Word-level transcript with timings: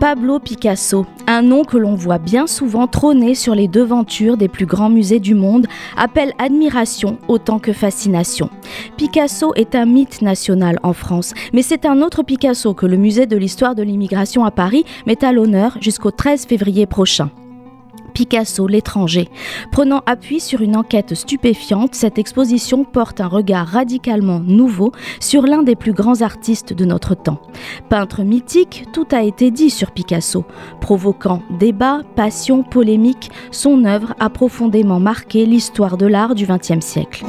Pablo 0.00 0.38
Picasso, 0.38 1.06
un 1.26 1.42
nom 1.42 1.64
que 1.64 1.76
l'on 1.76 1.96
voit 1.96 2.18
bien 2.18 2.46
souvent 2.46 2.86
trôner 2.86 3.34
sur 3.34 3.56
les 3.56 3.66
devantures 3.66 4.36
des 4.36 4.46
plus 4.46 4.64
grands 4.64 4.90
musées 4.90 5.18
du 5.18 5.34
monde, 5.34 5.66
appelle 5.96 6.32
admiration 6.38 7.18
autant 7.26 7.58
que 7.58 7.72
fascination. 7.72 8.48
Picasso 8.96 9.52
est 9.56 9.74
un 9.74 9.86
mythe 9.86 10.22
national 10.22 10.78
en 10.84 10.92
France, 10.92 11.34
mais 11.52 11.62
c'est 11.62 11.84
un 11.84 12.00
autre 12.00 12.22
Picasso 12.22 12.74
que 12.74 12.86
le 12.86 12.96
musée 12.96 13.26
de 13.26 13.36
l'histoire 13.36 13.74
de 13.74 13.82
l'immigration 13.82 14.44
à 14.44 14.52
Paris 14.52 14.84
met 15.06 15.24
à 15.24 15.32
l'honneur 15.32 15.76
jusqu'au 15.80 16.12
13 16.12 16.46
février 16.46 16.86
prochain. 16.86 17.30
Picasso, 18.18 18.66
l'étranger. 18.66 19.28
Prenant 19.70 20.02
appui 20.04 20.40
sur 20.40 20.60
une 20.60 20.76
enquête 20.76 21.14
stupéfiante, 21.14 21.94
cette 21.94 22.18
exposition 22.18 22.82
porte 22.82 23.20
un 23.20 23.28
regard 23.28 23.68
radicalement 23.68 24.40
nouveau 24.40 24.90
sur 25.20 25.42
l'un 25.42 25.62
des 25.62 25.76
plus 25.76 25.92
grands 25.92 26.22
artistes 26.22 26.72
de 26.72 26.84
notre 26.84 27.14
temps. 27.14 27.40
Peintre 27.88 28.24
mythique, 28.24 28.86
tout 28.92 29.06
a 29.12 29.22
été 29.22 29.52
dit 29.52 29.70
sur 29.70 29.92
Picasso. 29.92 30.44
Provoquant 30.80 31.44
débat, 31.60 32.00
passion, 32.16 32.64
polémique, 32.64 33.30
son 33.52 33.84
œuvre 33.84 34.14
a 34.18 34.30
profondément 34.30 34.98
marqué 34.98 35.46
l'histoire 35.46 35.96
de 35.96 36.06
l'art 36.06 36.34
du 36.34 36.44
XXe 36.44 36.84
siècle. 36.84 37.24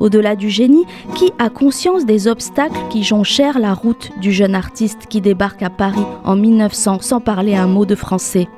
Au-delà 0.00 0.34
du 0.34 0.50
génie, 0.50 0.86
qui 1.14 1.30
a 1.38 1.50
conscience 1.50 2.04
des 2.04 2.26
obstacles 2.26 2.88
qui 2.90 3.04
jonchèrent 3.04 3.60
la 3.60 3.74
route 3.74 4.10
du 4.20 4.32
jeune 4.32 4.56
artiste 4.56 5.06
qui 5.08 5.20
débarque 5.20 5.62
à 5.62 5.70
Paris 5.70 6.02
en 6.24 6.34
1900 6.34 6.98
sans 7.00 7.20
parler 7.20 7.54
un 7.54 7.68
mot 7.68 7.86
de 7.86 7.94
français? 7.94 8.48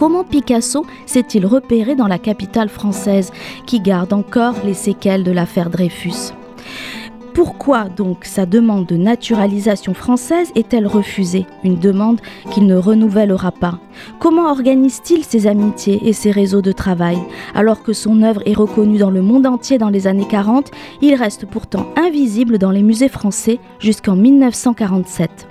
Comment 0.00 0.24
Picasso 0.24 0.86
s'est-il 1.04 1.44
repéré 1.44 1.94
dans 1.94 2.06
la 2.06 2.18
capitale 2.18 2.70
française 2.70 3.32
qui 3.66 3.80
garde 3.80 4.14
encore 4.14 4.54
les 4.64 4.72
séquelles 4.72 5.24
de 5.24 5.30
l'affaire 5.30 5.68
Dreyfus. 5.68 6.32
Pourquoi 7.34 7.90
donc 7.90 8.24
sa 8.24 8.46
demande 8.46 8.86
de 8.86 8.96
naturalisation 8.96 9.92
française 9.92 10.52
est-elle 10.54 10.86
refusée 10.86 11.44
Une 11.64 11.78
demande 11.78 12.22
qu'il 12.50 12.64
ne 12.64 12.76
renouvellera 12.76 13.52
pas? 13.52 13.78
Comment 14.18 14.50
organise-t-il 14.50 15.22
ses 15.22 15.46
amitiés 15.46 16.00
et 16.02 16.14
ses 16.14 16.30
réseaux 16.30 16.62
de 16.62 16.72
travail? 16.72 17.18
Alors 17.54 17.82
que 17.82 17.92
son 17.92 18.22
œuvre 18.22 18.40
est 18.46 18.56
reconnue 18.56 18.96
dans 18.96 19.10
le 19.10 19.20
monde 19.20 19.46
entier 19.46 19.76
dans 19.76 19.90
les 19.90 20.06
années 20.06 20.26
40, 20.26 20.70
il 21.02 21.14
reste 21.14 21.44
pourtant 21.44 21.84
invisible 21.98 22.56
dans 22.56 22.70
les 22.70 22.82
musées 22.82 23.10
français 23.10 23.58
jusqu'en 23.78 24.16
1947 24.16 25.49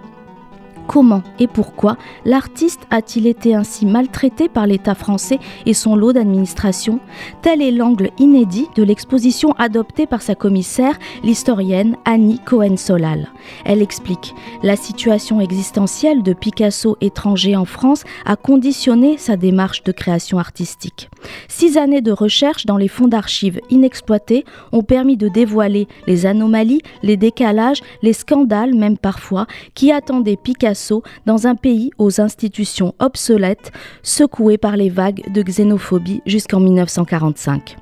comment 0.90 1.22
et 1.38 1.46
pourquoi 1.46 1.98
l'artiste 2.26 2.82
a-t-il 2.90 3.28
été 3.28 3.54
ainsi 3.54 3.86
maltraité 3.86 4.50
par 4.50 4.66
l'État 4.66 4.96
français 4.96 5.38
et 5.68 5.76
son 5.76 5.96
lot 5.96 6.14
d'administration? 6.14 7.00
Tel 7.44 7.62
est 7.62 7.72
l'angle 7.72 8.10
inédit 8.18 8.68
de 8.76 8.82
l'exposition 8.82 9.52
adoptée 9.60 10.08
par 10.08 10.24
sa 10.24 10.34
commissaire, 10.34 10.98
l'historienne 11.24 11.96
Annie 12.06 12.40
Cohen-Solal. 12.44 13.30
Elle 13.66 13.84
explique 13.84 14.34
La 14.64 14.76
situation 14.76 15.40
existentielle 15.40 16.24
de 16.24 16.34
Picasso 16.34 16.98
étranger 17.02 17.56
en 17.56 17.66
France 17.66 18.04
a 18.26 18.36
conditionné 18.36 19.20
sa 19.20 19.38
démarche 19.38 19.84
de 19.84 19.92
création 19.92 20.40
artistique. 20.40 21.12
Six 21.48 21.78
années 21.78 22.02
de 22.02 22.12
recherche 22.12 22.66
dans 22.66 22.78
les 22.78 22.88
fonds 22.88 23.08
d'archives 23.08 23.62
inexploités 23.70 24.44
ont 24.72 24.82
permis 24.82 25.18
de 25.18 25.28
dévoiler 25.28 25.88
les 26.08 26.26
anomalies, 26.26 26.82
les 27.04 27.16
décalages, 27.16 27.84
les 28.02 28.14
scandales 28.14 28.74
même 28.74 28.98
parfois, 28.98 29.46
qui 29.76 29.92
attendaient 29.92 30.36
Picasso 30.36 30.79
dans 31.26 31.48
un 31.48 31.56
pays 31.56 31.92
aux 31.98 32.22
institutions 32.22 32.94
obsolètes, 33.00 33.72
secoué 34.04 34.58
par 34.58 34.78
les 34.78 34.90
vagues 34.90 35.24
de 35.32 35.42
xénophobie 35.42 36.22
jusqu'en 36.26 36.60
1945. 36.60 37.78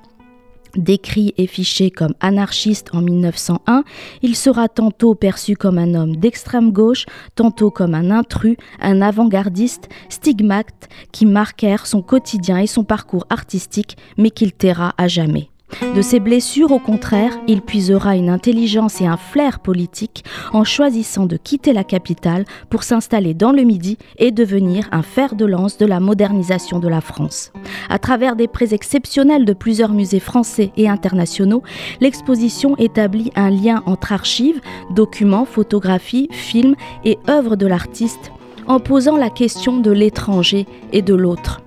Décrit 0.75 1.33
et 1.37 1.47
fiché 1.47 1.89
comme 1.89 2.13
anarchiste 2.19 2.89
en 2.93 3.01
1901, 3.01 3.83
il 4.21 4.35
sera 4.35 4.67
tantôt 4.67 5.15
perçu 5.15 5.55
comme 5.55 5.79
un 5.79 5.95
homme 5.95 6.15
d'extrême 6.15 6.71
gauche, 6.71 7.05
tantôt 7.33 7.71
comme 7.71 7.95
un 7.95 8.11
intrus, 8.11 8.57
un 8.79 9.01
avant-gardiste, 9.01 9.89
stigmate 10.09 10.87
qui 11.11 11.25
marquèrent 11.25 11.87
son 11.87 12.03
quotidien 12.03 12.59
et 12.59 12.67
son 12.67 12.83
parcours 12.83 13.25
artistique, 13.29 13.97
mais 14.17 14.29
qu'il 14.29 14.53
taira 14.53 14.93
à 14.97 15.07
jamais. 15.07 15.49
De 15.95 16.01
ses 16.01 16.19
blessures, 16.19 16.71
au 16.71 16.79
contraire, 16.79 17.37
il 17.47 17.61
puisera 17.61 18.15
une 18.15 18.29
intelligence 18.29 19.01
et 19.01 19.05
un 19.05 19.17
flair 19.17 19.59
politique 19.59 20.23
en 20.53 20.63
choisissant 20.63 21.25
de 21.25 21.37
quitter 21.37 21.73
la 21.73 21.83
capitale 21.83 22.45
pour 22.69 22.83
s'installer 22.83 23.33
dans 23.33 23.51
le 23.51 23.63
Midi 23.63 23.97
et 24.17 24.31
devenir 24.31 24.87
un 24.91 25.01
fer 25.01 25.35
de 25.35 25.45
lance 25.45 25.77
de 25.77 25.85
la 25.85 25.99
modernisation 25.99 26.79
de 26.79 26.87
la 26.87 27.01
France. 27.01 27.51
À 27.89 27.99
travers 27.99 28.35
des 28.35 28.47
prêts 28.47 28.73
exceptionnels 28.73 29.45
de 29.45 29.53
plusieurs 29.53 29.91
musées 29.91 30.19
français 30.19 30.71
et 30.77 30.87
internationaux, 30.87 31.63
l'exposition 31.99 32.75
établit 32.77 33.31
un 33.35 33.49
lien 33.49 33.83
entre 33.85 34.13
archives, 34.13 34.61
documents, 34.91 35.45
photographies, 35.45 36.29
films 36.31 36.75
et 37.03 37.17
œuvres 37.29 37.55
de 37.55 37.67
l'artiste 37.67 38.31
en 38.67 38.79
posant 38.79 39.17
la 39.17 39.29
question 39.29 39.77
de 39.77 39.91
l'étranger 39.91 40.65
et 40.91 41.01
de 41.01 41.13
l'autre 41.13 41.61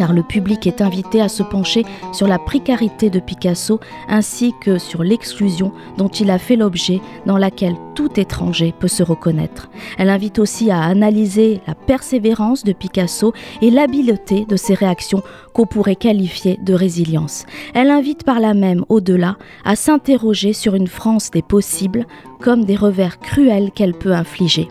car 0.00 0.14
le 0.14 0.22
public 0.22 0.66
est 0.66 0.80
invité 0.80 1.20
à 1.20 1.28
se 1.28 1.42
pencher 1.42 1.84
sur 2.14 2.26
la 2.26 2.38
précarité 2.38 3.10
de 3.10 3.20
Picasso 3.20 3.80
ainsi 4.08 4.54
que 4.58 4.78
sur 4.78 5.04
l'exclusion 5.04 5.72
dont 5.98 6.08
il 6.08 6.30
a 6.30 6.38
fait 6.38 6.56
l'objet 6.56 7.02
dans 7.26 7.36
laquelle 7.36 7.76
tout 7.94 8.18
étranger 8.18 8.72
peut 8.80 8.88
se 8.88 9.02
reconnaître. 9.02 9.68
Elle 9.98 10.08
invite 10.08 10.38
aussi 10.38 10.70
à 10.70 10.80
analyser 10.80 11.60
la 11.66 11.74
persévérance 11.74 12.64
de 12.64 12.72
Picasso 12.72 13.34
et 13.60 13.70
l'habileté 13.70 14.46
de 14.46 14.56
ses 14.56 14.72
réactions 14.72 15.22
qu'on 15.52 15.66
pourrait 15.66 15.96
qualifier 15.96 16.58
de 16.62 16.72
résilience. 16.72 17.44
Elle 17.74 17.90
invite 17.90 18.24
par 18.24 18.40
là 18.40 18.54
même, 18.54 18.86
au-delà, 18.88 19.36
à 19.66 19.76
s'interroger 19.76 20.54
sur 20.54 20.74
une 20.74 20.88
France 20.88 21.30
des 21.30 21.42
possibles 21.42 22.06
comme 22.40 22.64
des 22.64 22.76
revers 22.76 23.18
cruels 23.18 23.70
qu'elle 23.70 23.92
peut 23.92 24.14
infliger. 24.14 24.70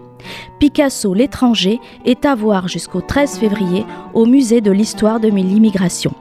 Picasso 0.59 1.13
l'étranger 1.13 1.79
est 2.05 2.25
à 2.25 2.35
voir 2.35 2.67
jusqu'au 2.67 3.01
13 3.01 3.37
février 3.37 3.85
au 4.13 4.25
musée 4.25 4.61
de 4.61 4.71
l'histoire 4.71 5.19
de 5.19 5.27
l'immigration. 5.27 6.13